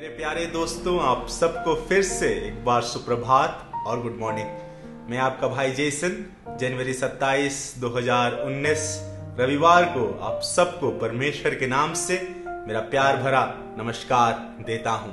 मेरे 0.00 0.14
प्यारे 0.16 0.44
दोस्तों, 0.46 1.00
आप 1.00 1.26
सबको 1.28 1.74
फिर 1.88 2.02
से 2.02 2.28
एक 2.46 2.64
बार 2.64 2.82
सुप्रभात 2.82 3.72
और 3.86 4.02
गुड 4.02 4.16
मॉर्निंग 4.20 5.10
मैं 5.10 5.18
आपका 5.18 5.48
भाई 5.48 5.70
जेसन, 5.70 6.14
जनवरी 6.60 6.94
27 6.94 7.74
2019 7.78 8.86
रविवार 9.40 9.84
को 9.84 10.08
आप 10.22 10.40
सबको 10.44 10.90
परमेश्वर 10.98 11.54
के 11.54 11.66
नाम 11.66 11.94
से 11.94 12.18
मेरा 12.66 12.80
प्यार 12.80 13.16
भरा 13.16 13.44
नमस्कार 13.78 14.32
देता 14.66 14.90
हूँ। 14.90 15.12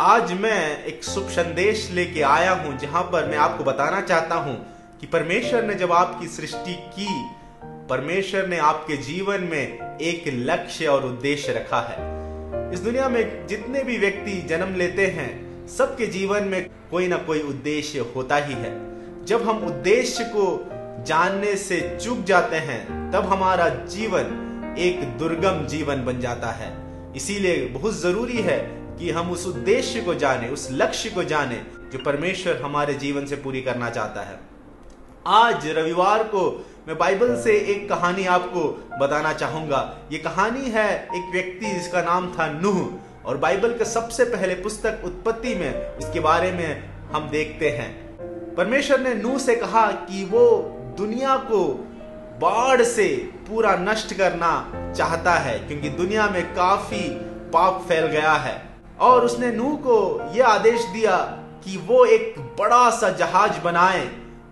आज 0.00 0.32
मैं 0.32 0.84
एक 0.84 1.04
शुभ 1.04 1.28
संदेश 1.28 1.90
लेके 1.90 2.22
आया 2.22 2.52
हूँ, 2.52 2.78
जहाँ 2.78 3.02
पर 3.02 3.30
मैं 3.30 3.38
आपको 3.38 3.64
बताना 3.64 4.00
चाहता 4.00 4.34
हूँ 4.34 4.56
कि 5.00 5.06
परमेश्वर 5.06 5.64
ने 5.64 5.74
जब 5.74 5.92
आपकी 5.92 6.28
सृष्टि 6.28 6.74
की, 6.98 7.08
परमेश्वर 7.90 8.46
ने 8.46 8.58
आपके 8.58 8.96
जीवन 9.04 9.48
में 9.52 9.98
एक 10.00 10.24
लक्ष्य 10.26 10.86
और 10.86 11.06
उद्देश्य 11.06 11.52
रखा 11.52 11.80
है। 11.80 12.19
इस 12.72 12.80
दुनिया 12.80 13.08
में 13.08 13.46
जितने 13.46 13.82
भी 13.82 13.98
व्यक्ति 13.98 14.42
जन्म 14.42 14.74
लेते 14.74 15.06
हैं, 15.06 15.66
सबके 15.66 16.06
जीवन 16.06 16.44
में 16.44 16.70
कोई 16.90 17.08
ना 17.08 17.16
कोई 17.16 17.42
उद्देश्य 17.42 17.98
होता 17.98 18.36
ही 18.36 18.54
है। 18.54 18.90
जब 19.24 19.48
हम 19.48 19.58
उद्देश्य 19.58 20.24
को 20.24 20.70
जानने 21.04 21.56
से 21.56 21.98
चूक 22.04 22.24
जाते 22.24 22.56
हैं, 22.56 23.10
तब 23.10 23.24
हमारा 23.24 23.68
जीवन 23.68 24.76
एक 24.78 25.18
दुर्गम 25.18 25.66
जीवन 25.66 26.04
बन 26.04 26.20
जाता 26.20 26.50
है। 26.50 26.72
इसीलिए 27.16 27.66
बहुत 27.66 28.00
ज़रूरी 28.00 28.36
है 28.36 28.58
कि 28.98 29.10
हम 29.10 29.30
उस 29.30 29.46
उद्देश्य 29.46 30.00
को 30.00 30.14
जाने, 30.14 30.48
उस 30.48 30.68
लक्ष्य 30.72 31.10
को 31.10 31.24
जाने 31.24 31.62
जो 31.92 31.98
परमेश्वर 32.04 32.56
हमारे 32.56 32.94
जीवन 32.94 33.26
से 33.26 33.36
पूरी 33.36 33.60
करना 33.60 33.90
चाहता 33.90 34.22
है। 34.22 34.40
आज 35.26 35.66
रविवार 35.66 36.22
को 36.22 36.66
मैं 36.88 36.96
बाइबल 36.98 37.34
से 37.36 37.52
एक 37.72 37.88
कहानी 37.88 38.24
आपको 38.26 38.60
बताना 39.00 39.32
चाहूँगा। 39.32 39.80
ये 40.12 40.18
कहानी 40.18 40.70
है 40.70 40.88
एक 40.94 41.30
व्यक्ति 41.32 41.72
जिसका 41.72 42.02
नाम 42.02 42.26
था 42.34 42.46
नूह, 42.52 42.78
और 43.26 43.36
बाइबल 43.36 43.72
के 43.72 43.84
सबसे 43.84 44.24
पहले 44.24 44.54
पुस्तक 44.54 45.02
उत्पत्ति 45.04 45.54
में 45.54 45.96
इसके 45.98 46.20
बारे 46.20 46.52
में 46.52 46.90
हम 47.12 47.28
देखते 47.28 47.70
हैं। 47.70 48.54
परमेश्वर 48.54 49.00
ने 49.00 49.14
नूह 49.14 49.38
से 49.38 49.56
कहा 49.56 49.86
कि 49.86 50.24
वो 50.24 50.46
दुनिया 50.98 51.36
को 51.50 51.62
बाढ़ 52.40 52.82
से 52.82 53.06
पूरा 53.48 53.74
नष्ट 53.80 54.14
करना 54.14 54.52
चाहता 54.96 55.34
है, 55.34 55.58
क्योंकि 55.58 55.88
दुनिया 55.88 56.28
में 56.28 56.42
काफ़ी 56.54 57.08
पाप 57.52 57.84
फैल 57.88 58.06
गया 58.06 58.32
है। 58.34 58.60
और 59.00 59.24
उसने 59.24 59.50
नूह 59.52 59.76
को 59.76 59.98
यह 60.34 60.46
आदेश 60.46 60.84
दिया 60.84 61.16
कि 61.64 61.76
वो 61.86 62.04
एक 62.06 62.34
बड़ा 62.58 62.88
सा 62.90 63.10
जहाज़ 63.10 63.60
बनाए 63.60 64.04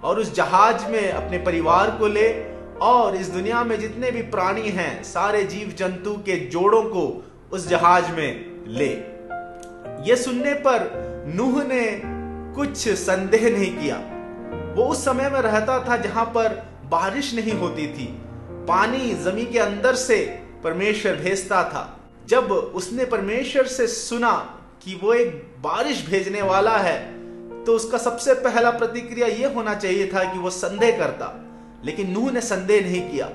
और 0.05 0.21
उस 0.21 0.35
जहाज़ 0.35 0.89
में 0.89 1.13
अपने 1.13 1.39
परिवार 1.39 1.91
को 1.91 2.07
ले 2.07 2.45
और 2.81 3.17
इस 3.17 3.29
दुनिया 3.29 3.65
में 3.65 3.81
जितने 3.81 4.11
भी 4.11 4.23
प्राणी 4.23 4.69
हैं, 4.69 5.03
सारे 5.03 5.45
जीव 5.45 5.75
जंतु 5.79 6.15
के 6.15 6.37
जोड़ों 6.47 6.83
को 6.83 7.31
उस 7.53 7.69
जहाज़ 7.69 8.11
में 8.11 8.65
ले। 8.69 8.91
ये 10.11 10.17
सुनने 10.17 10.55
पर 10.55 11.09
नूह 11.35 11.65
ने 11.65 12.03
कुछ 12.55 12.89
संदेह 12.89 13.51
नहीं 13.59 13.77
किया। 13.77 13.97
वो 14.75 14.85
उस 14.85 15.05
समय 15.05 15.31
में 15.31 15.41
रहता 15.41 15.89
था 15.89 15.97
जहाँ 15.97 16.25
पर 16.25 16.67
बारिश 16.85 17.35
नहीं 17.35 17.53
होती 17.53 17.87
थी। 17.87 18.19
पानी 18.69 19.15
ज़मीन 19.15 19.53
के 19.53 19.59
अंदर 19.59 19.95
से 19.95 20.43
परमेश्वर 20.65 21.13
भेजता 21.13 21.65
था। 21.65 21.99
जब 22.27 22.53
उसने 22.53 23.05
परमेश्वर 23.05 23.67
से 23.67 23.87
सुना 23.87 24.59
कि 24.83 25.01
वो 25.03 25.13
एक 25.15 25.55
बारिश 25.59 26.07
भेजने 26.09 26.43
वाला 26.43 26.77
है 26.77 27.18
तो 27.69 27.75
उसका 27.75 27.99
सबसे 27.99 28.35
पहला 28.35 28.71
प्रतिक्रिया 28.71 29.27
यह 29.27 29.53
होना 29.55 29.75
चाहिए 29.75 30.07
था 30.07 30.33
कि 30.33 30.39
वो 30.39 30.51
संदेह 30.51 30.99
करता। 30.99 31.45
लेकिन 31.85 32.11
नूह 32.11 32.33
ने 32.33 32.41
संदेह 32.41 32.81
नहीं 32.81 33.11
किया। 33.11 33.29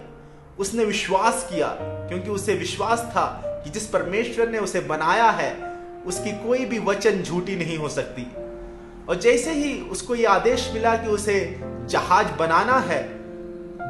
उसने 0.60 0.86
विश्वास 0.86 1.48
किया, 1.54 1.68
क्योंकि 1.82 2.30
उसे 2.30 2.54
विश्वास 2.54 3.00
था 3.00 3.42
कि 3.64 3.70
जिस 3.70 3.86
परमेश्वर 3.88 4.50
ने 4.50 4.58
उसे 4.58 4.80
बनाया 4.80 5.30
है, 5.30 5.78
उसकी 6.06 6.32
कोई 6.32 6.66
भी 6.66 6.80
वचन 6.80 7.22
झूठी 7.22 7.56
नहीं 7.56 7.78
हो 7.78 7.90
सकती। 7.90 8.28
और 9.10 9.16
जैसे 9.16 9.52
ही 9.52 9.82
उसको 9.82 10.16
यह 10.16 10.32
आदेश 10.32 10.72
मिला 10.74 10.96
कि 10.96 11.08
उसे 11.08 11.60
जहाज़ 11.90 12.28
बनाना 12.28 12.80
है, 12.80 13.04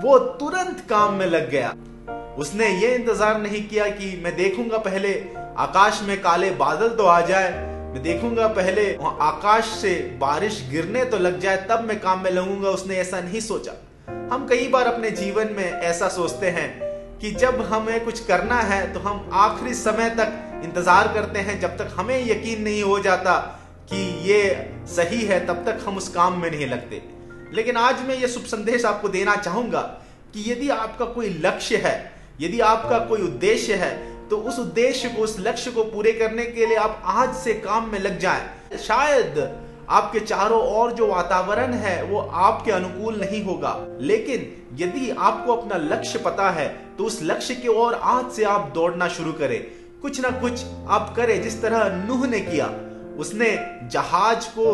वो 0.03 0.19
तुरंत 0.19 0.85
काम 0.89 1.13
में 1.13 1.25
लग 1.25 1.49
गया। 1.49 1.75
उसने 2.37 2.69
ये 2.69 2.95
इंतज़ार 2.95 3.41
नहीं 3.41 3.67
किया 3.67 3.89
कि 3.89 4.21
मैं 4.23 4.35
देखूँगा 4.35 4.77
पहले 4.77 5.25
आकाश 5.57 6.01
में 6.03 6.21
काले 6.21 6.51
बादल 6.51 6.89
तो 6.89 7.03
आ 7.03 7.21
जाए 7.21 7.72
मैं 7.93 8.01
देखूँगा 8.03 8.47
पहले 8.47 8.83
आकाश 9.21 9.65
से 9.71 9.89
बारिश 10.19 10.55
गिरने 10.69 11.03
तो 11.05 11.17
लग 11.17 11.39
जाए, 11.39 11.57
तब 11.69 11.83
मैं 11.87 11.99
काम 11.99 12.23
में 12.23 12.29
लगूँगा, 12.31 12.69
उसने 12.69 12.95
ऐसा 12.97 13.19
नहीं 13.21 13.39
सोचा। 13.39 13.71
हम 14.31 14.47
कई 14.49 14.67
बार 14.67 14.85
अपने 14.85 15.11
जीवन 15.11 15.51
में 15.57 15.63
ऐसा 15.63 16.07
सोचते 16.09 16.49
हैं 16.49 16.69
कि 17.19 17.31
जब 17.33 17.61
हमें 17.63 18.03
कुछ 18.05 18.23
करना 18.25 18.55
है 18.61 18.81
तो 18.93 18.99
हम 18.99 19.29
आखिरी 19.33 19.73
समय 19.73 20.09
तक 20.09 20.61
इंतज़ार 20.63 21.13
करते 21.13 21.39
हैं, 21.39 21.59
जब 21.59 21.77
तक 21.77 21.93
हमें 21.97 22.17
यकीन 22.21 22.61
नहीं 22.61 22.81
हो 22.83 22.99
जाता 22.99 23.35
कि 23.91 23.97
ये 24.29 24.71
सही 24.87 25.21
है, 25.23 25.45
तब 25.47 25.63
तक 25.65 25.85
हम 25.87 25.97
उस 25.97 26.07
काम 26.09 26.41
में 26.41 26.49
नहीं 26.51 26.67
लगते। 26.67 27.01
लेकिन 27.53 27.77
आज 27.77 28.01
मैं 28.07 28.15
ये 28.15 28.27
शुभ 28.27 28.43
संदेश 28.45 28.85
आपको 28.85 29.09
देना 29.09 29.35
चाहूँगा 29.37 29.81
कि 30.33 30.51
यदि 30.51 30.69
आपका 30.71 31.05
कोई 31.07 31.29
लक्ष्य 31.45 31.77
है, 31.77 32.11
यदि 32.41 32.59
आपका 32.61 32.99
कोई 33.05 33.21
उद्देश्य 33.21 33.75
है 33.75 33.91
तो 34.33 34.37
उस 34.37 34.59
उद्देश्य 34.59 35.09
को, 35.09 35.21
उस 35.21 35.35
लक्ष्य 35.39 35.71
को 35.71 35.83
पूरे 35.83 36.11
करने 36.11 36.45
के 36.45 36.65
लिए 36.65 36.77
आप 36.77 37.01
आज 37.05 37.35
से 37.35 37.53
काम 37.53 37.91
में 37.91 37.99
लग 37.99 38.17
जाएँ। 38.19 38.77
शायद 38.77 39.35
आपके 39.89 40.19
चारों 40.19 40.61
ओर 40.69 40.91
जो 40.91 41.07
वातावरण 41.07 41.73
है, 41.73 42.03
वो 42.03 42.19
आपके 42.19 42.71
अनुकूल 42.71 43.19
नहीं 43.21 43.43
होगा। 43.43 43.75
लेकिन 44.01 44.39
यदि 44.73 45.09
आपको 45.11 45.55
अपना 45.55 45.77
लक्ष्य 45.77 46.19
पता 46.19 46.49
है 46.49 46.67
तो 46.97 47.03
उस 47.03 47.19
लक्ष्य 47.23 47.55
की 47.55 47.67
ओर 47.67 47.93
आज 47.93 48.31
से 48.31 48.43
आप 48.43 48.71
दौड़ना 48.75 49.07
शुरू 49.07 49.33
करें। 49.33 49.61
कुछ 50.01 50.21
ना 50.21 50.29
कुछ 50.29 50.65
आप 50.89 51.13
करें, 51.15 51.41
जिस 51.41 51.61
तरह 51.61 52.05
नूह 52.07 52.27
ने 52.27 52.39
किया। 52.39 52.67
उसने 53.17 53.57
जहाज़ 53.91 54.47
को 54.49 54.67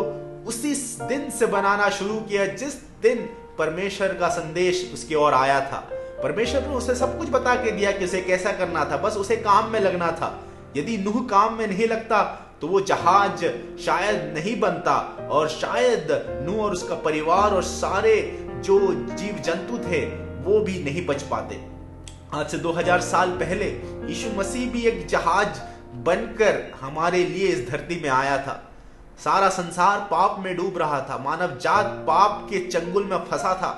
उसी 0.47 0.75
दिन 1.05 1.29
से 1.29 1.45
बनाना 1.45 1.89
शुरू 1.89 2.19
किया, 2.19 2.45
जिस 2.45 2.81
दिन 3.01 3.29
परमेश्वर 3.57 4.07
का 4.07 4.29
संदेश 4.29 4.91
उसकी 4.93 5.15
ओर 5.15 5.33
आया 5.33 5.59
था। 5.59 5.89
परमेश्वर 6.23 6.61
ने 6.61 6.75
उसे 6.75 6.95
सब 6.95 7.17
कुछ 7.19 7.29
बता 7.29 7.55
के 7.55 7.71
दिया 7.71 7.91
कि 7.91 8.05
उसे 8.05 8.21
कैसा 8.21 8.51
करना 8.51 8.83
था, 8.85 8.97
बस 8.97 9.17
उसे 9.17 9.35
काम 9.37 9.71
में 9.71 9.79
लगना 9.79 10.11
था। 10.11 10.37
यदि 10.77 10.97
नूह 10.97 11.21
काम 11.27 11.53
में 11.53 11.67
नहीं 11.67 11.87
लगता 11.87 12.21
तो 12.61 12.67
वो 12.67 12.79
जहाज़ 12.81 13.45
शायद 13.81 14.33
नहीं 14.37 14.59
बनता, 14.59 14.95
और 15.31 15.47
शायद 15.49 16.07
नूह 16.45 16.63
और 16.63 16.71
उसका 16.71 16.95
परिवार 16.95 17.51
और 17.51 17.63
सारे 17.63 18.15
जो 18.65 18.79
जीव 19.15 19.35
जंतु 19.35 19.77
थे, 19.79 20.05
वो 20.43 20.59
भी 20.59 20.83
नहीं 20.83 21.05
बच 21.05 21.21
पाते। 21.23 21.61
आज 22.33 22.49
से 22.49 22.57
2000 22.57 23.01
साल 23.01 23.29
पहले, 23.29 23.69
यीशु 24.09 24.29
मसीह 24.39 24.69
भी 24.71 24.81
एक 24.81 25.05
जहाज़ 25.07 25.61
बनकर 26.03 26.61
हमारे 26.81 27.23
लिए 27.25 27.47
इस 27.47 27.69
धरती 27.69 28.01
में 28.01 28.09
आया 28.09 28.37
था। 28.37 28.63
सारा 29.23 29.49
संसार 29.49 30.07
पाप 30.11 30.39
में 30.39 30.55
डूब 30.57 30.77
रहा 30.77 30.99
था, 31.01 31.17
मानव 31.17 31.57
जात 31.57 31.85
पाप 32.07 32.47
के 32.49 32.59
चंगुल 32.67 33.05
में 33.05 33.17
फंसा 33.23 33.53
था। 33.53 33.71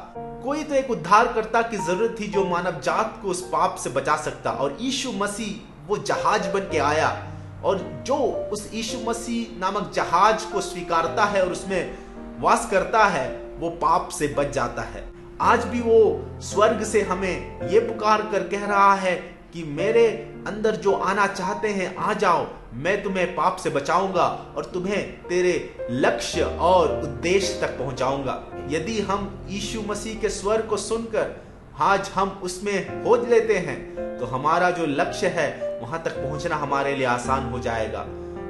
कोई 0.44 0.64
तो 0.64 0.76
एक 0.76 0.92
उद्धारकर्ता 0.92 1.62
की 1.62 1.78
ज़रूरत 1.78 2.16
थी 2.20 2.28
जो 2.28 2.46
मानव 2.46 2.80
जात 2.80 3.20
को 3.22 3.28
उस 3.28 3.42
पाप 3.42 3.76
से 3.76 3.90
बचा 3.90 4.16
सकता। 4.16 4.52
और 4.52 4.78
यीशु 4.82 5.12
मसीह 5.12 5.88
वो 5.88 5.98
जहाज़ 5.98 6.48
बन 6.50 6.60
के 6.60 6.78
आया। 6.78 7.28
और 7.64 8.04
जो 8.06 8.16
उस 8.54 8.70
यीशु 8.74 8.98
मसीह 9.10 9.60
नामक 9.60 9.92
जहाज़ 9.96 10.46
को 10.54 10.62
स्वीकारता 10.62 11.26
है 11.26 11.46
और 11.46 11.52
उसमें 11.52 11.98
वास 12.40 12.68
करता 12.72 13.04
है, 13.06 13.30
वो 13.60 13.70
पाप 13.70 14.10
से 14.10 14.28
बच 14.28 14.50
जाता 14.50 14.82
है। 14.82 15.12
आज 15.42 15.66
भी 15.66 15.80
वो 15.80 16.26
स्वर्ग 16.42 16.84
से 16.84 17.02
हमें 17.02 17.68
ये 17.68 17.80
पुकार 17.80 18.22
कर 18.22 18.48
कह 18.48 18.66
रहा 18.66 18.94
है 18.94 19.41
कि 19.54 19.64
मेरे 19.64 20.08
अंदर 20.48 20.76
जो 20.76 20.92
आना 20.94 21.28
चाहते 21.28 21.68
हैं, 21.70 21.96
आ 21.96 22.14
जाओ, 22.14 22.46
मैं 22.74 23.02
तुम्हें 23.04 23.34
पाप 23.36 23.58
से 23.58 23.70
बचाऊँगा 23.70 24.26
और 24.58 24.66
तुम्हें 24.66 25.28
तेरे 25.28 25.54
लक्ष्य 25.92 26.44
और 26.62 27.02
उद्देश्य 27.04 27.60
तक 27.62 27.78
पहुंचाऊँगा। 27.80 28.42
यदि 28.70 29.00
हम 29.02 29.30
यीशु 29.50 29.82
मसीह 29.82 30.20
के 30.20 30.30
स्वर 30.30 30.62
को 30.62 30.78
सुनकर 30.78 31.36
आज 31.82 32.10
हम 32.16 32.30
उसमें 32.44 33.04
खोज 33.04 33.28
लेते 33.30 33.58
हैं 33.58 34.18
तो 34.20 34.26
हमारा 34.26 34.70
जो 34.72 34.86
लक्ष्य 34.86 35.28
है, 35.28 35.80
वहाँ 35.82 36.02
तक 36.04 36.18
पहुँचना 36.18 36.56
हमारे 36.56 36.96
लिए 36.96 37.06
आसान 37.08 37.50
हो 37.52 37.60
जाएगा। 37.60 38.04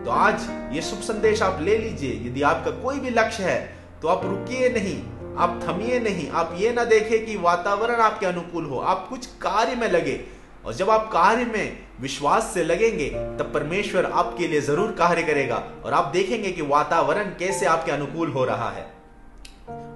तो 0.06 0.12
आज 0.12 0.48
ये 0.76 0.82
शुभ 0.82 1.00
संदेश 1.02 1.42
आप 1.42 1.62
ले 1.62 1.78
लीजिए। 1.78 2.14
यदि 2.28 2.42
आपका 2.44 2.72
कोई 2.82 3.00
भी 3.00 3.10
लक्ष्य 3.10 3.44
है 3.44 3.60
तो 4.02 4.08
आप 4.08 4.26
रुकिए 4.26 4.70
नहीं, 4.70 4.98
आप 5.38 5.60
थमिए 5.64 6.00
नहीं, 6.00 6.30
आप 6.30 6.56
ये 6.58 6.72
ना 6.74 6.84
देखें 6.86 7.26
कि 7.26 7.36
वातावरण 7.38 8.02
आपके 8.02 8.26
अनुकूल 8.26 8.66
हो, 8.66 8.80
आप 8.80 9.08
कुछ 9.10 9.26
कार्य 9.42 9.76
में 9.76 9.88
लगे। 9.90 10.20
और 10.66 10.74
जब 10.74 10.90
आप 10.90 11.10
कार्य 11.12 11.46
में 11.46 11.78
विश्वास 12.02 12.52
से 12.54 12.64
लगेंगे, 12.64 13.10
तब 13.10 13.52
परमेश्वर 13.54 14.06
आपके 14.06 14.48
लिए 14.48 14.62
ज़रूर 14.62 14.92
कार्य 14.92 15.24
करेगा 15.24 15.64
और 15.86 15.94
आप 15.94 16.12
देखेंगे 16.14 16.52
कि 16.52 16.62
वातावरण 16.62 17.30
कैसे 17.40 17.66
आपके 17.66 17.92
अनुकूल 17.92 18.32
हो 18.32 18.46
रहा 18.46 18.70
है। 18.70 18.86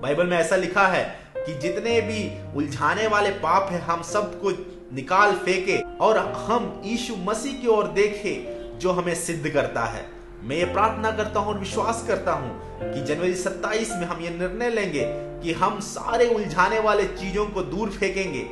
बाइबल 0.01 0.27
में 0.27 0.37
ऐसा 0.37 0.55
लिखा 0.55 0.87
है 0.87 1.03
कि 1.37 1.53
जितने 1.59 1.99
भी 2.01 2.29
उलझाने 2.55 3.07
वाले 3.07 3.29
पाप 3.39 3.71
है, 3.71 3.79
हम 3.81 4.01
सबको 4.03 4.51
निकाल 4.95 5.35
फेंके 5.35 5.77
और 5.97 6.17
हम 6.17 6.81
यीशु 6.85 7.15
मसीह 7.19 7.61
की 7.61 7.67
ओर 7.67 7.87
देखे, 7.87 8.35
जो 8.79 8.91
हमें 8.91 9.15
सिद्ध 9.15 9.49
करता 9.49 9.85
है। 9.85 10.05
मैं 10.43 10.55
ये 10.57 10.65
प्रार्थना 10.65 11.11
करता 11.11 11.39
हूँ 11.39 11.53
और 11.53 11.59
विश्वास 11.59 12.03
करता 12.07 12.31
हूँ 12.31 12.91
कि 12.93 13.01
जनवरी 13.03 13.33
27 13.35 13.91
में 13.91 14.05
हम 14.05 14.21
ये 14.21 14.29
निर्णय 14.29 14.69
लेंगे 14.69 15.03
कि 15.43 15.53
हम 15.53 15.79
सारे 15.79 16.27
उलझाने 16.29 16.79
वाले 16.79 17.05
चीज़ों 17.05 17.45
को 17.45 17.61
दूर 17.63 17.89
फेंकेंगे, 17.89 18.45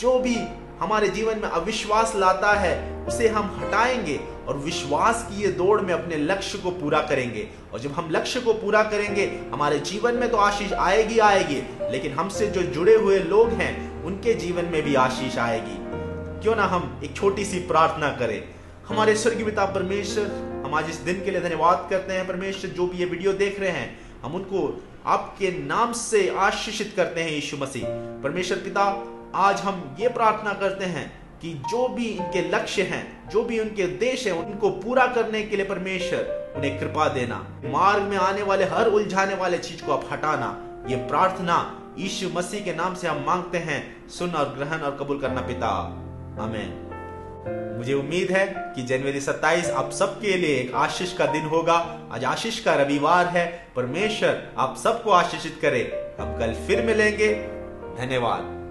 जो 0.00 0.18
भी 0.20 0.36
हमारे 0.80 1.08
जीवन 1.08 1.38
में 1.38 1.48
अविश्वास 1.48 2.12
लाता 2.16 2.52
है, 2.52 3.06
उसे 3.06 3.28
हम 3.28 3.60
हटाएँगे 3.60 4.20
और 4.48 4.56
विश्वास 4.56 5.28
की 5.30 5.42
ये 5.42 5.48
दौड़ 5.48 5.80
में 5.80 5.94
अपने 5.94 6.16
लक्ष्य 6.16 6.58
को 6.58 6.70
पूरा 6.70 7.00
करेंगे। 7.00 7.48
और 7.72 7.80
जब 7.80 7.92
हम 7.92 8.08
लक्ष्य 8.10 8.40
को 8.40 8.52
पूरा 8.52 8.82
करेंगे, 8.82 9.40
हमारे 9.52 9.78
जीवन 9.78 10.14
में 10.14 10.30
तो 10.30 10.36
आशीष 10.36 10.72
आएगी 10.72 11.18
आएगी, 11.18 11.62
लेकिन 11.90 12.12
हमसे 12.12 12.46
जो 12.46 12.62
जुड़े 12.62 12.94
हुए 12.94 13.18
लोग 13.18 13.48
हैं, 13.48 14.04
उनके 14.04 14.34
जीवन 14.34 14.64
में 14.64 14.82
भी 14.82 14.94
आशीष 14.94 15.38
आएगी। 15.38 15.76
क्यों 16.42 16.56
ना 16.56 16.64
हम 16.64 17.00
एक 17.04 17.16
छोटी 17.16 17.44
सी 17.44 17.58
प्रार्थना 17.58 18.08
करें। 18.08 18.44
हमारे 18.88 19.16
स्वर्गीय 19.16 19.44
पिता 19.44 19.64
परमेश्वर, 19.64 20.24
हम 20.66 20.74
आज 20.74 20.90
इस 20.90 20.96
दिन 20.96 21.24
के 21.24 21.30
लिए 21.30 21.40
धन्यवाद 21.40 21.86
करते 21.90 22.12
हैं, 22.12 22.26
परमेश्वर, 22.26 22.70
जो 22.70 22.86
भी 22.86 22.98
ये 22.98 23.04
वीडियो 23.04 23.32
देख 23.32 23.60
रहे 23.60 23.70
हैं, 23.70 24.00
हम 24.22 24.34
उनको 24.34 24.84
आपके 25.06 25.50
नाम 25.50 25.92
से 25.92 26.34
आशीषित 26.38 26.92
करते 26.96 27.20
हैं 27.20 27.30
यीशु 27.30 27.56
मसीह। 27.56 27.84
परमेश्वर 28.22 28.58
पिता 28.58 29.10
आज 29.34 29.60
हम 29.60 29.96
ये 30.00 30.08
प्रार्थना 30.08 30.52
करते 30.52 30.84
हैं 30.84 31.38
कि 31.40 31.54
जो 31.54 31.88
भी 31.88 32.06
इनके 32.06 32.50
लक्ष्य 32.50 32.82
हैं, 32.82 33.30
जो 33.30 33.44
भी 33.44 33.60
उनके 33.60 33.84
उद्देश्य 33.84 34.30
हैं, 34.30 34.46
उनको 34.46 34.70
पूरा 34.70 35.06
करने 35.06 35.42
के 35.42 35.56
लिए 35.56 35.64
परमेश्वर 35.64 36.52
उन्हें 36.56 36.80
कृपा 36.80 37.08
देना। 37.08 37.60
मार्ग 37.64 38.02
में 38.02 38.16
आने 38.16 38.42
वाले, 38.42 38.64
हर 38.64 38.86
उलझाने 38.86 39.34
वाले 39.34 39.58
चीज़ 39.58 39.82
को 39.84 39.92
आप 39.92 40.04
हटाना। 40.12 40.64
ये 40.88 40.96
प्रार्थना 40.96 41.80
यीशु 41.98 42.28
मसीह 42.28 42.64
के 42.64 42.74
नाम 42.74 42.94
से 42.94 43.08
हम 43.08 43.24
मांगते 43.26 43.58
हैं। 43.58 44.08
सुन 44.08 44.30
और 44.30 44.44
ग्रहण 44.44 44.80
और 44.80 44.96
कबूल 45.00 45.20
करना 45.20 45.40
पिता। 45.40 45.68
हमें 46.40 46.84
मुझे 47.76 47.94
उम्मीद 47.94 48.30
है 48.30 48.46
कि 48.56 48.82
जनवरी 48.82 49.20
27 49.20 49.70
आप 49.70 49.90
सबके 49.90 50.36
लिए 50.36 50.56
एक 50.56 50.74
आशीष 50.74 51.12
का 51.12 51.26
दिन 51.26 51.46
होगा। 51.46 52.08
आज 52.12 52.24
आशीष 52.24 52.60
का 52.60 52.74
रविवार 52.74 53.26
है। 53.26 53.68
परमेश्वर 53.76 54.48
आप 54.58 54.76
सबको 54.76 55.10
आशीषित 55.10 55.58
करे। 55.62 55.80
अब 56.20 56.38
कल 56.38 56.54
फिर 56.54 56.82
मिलेंगे। 56.82 57.34
धन्यवाद। 58.06 58.63